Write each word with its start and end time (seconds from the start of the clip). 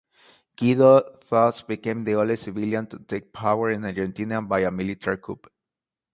Guido 0.57 1.19
thus 1.29 1.61
became 1.61 2.03
the 2.05 2.15
only 2.15 2.35
civilian 2.35 2.87
to 2.87 2.97
take 2.97 3.31
power 3.31 3.69
in 3.69 3.85
Argentina 3.85 4.41
by 4.41 4.67
military 4.71 5.19
coup. 5.19 5.39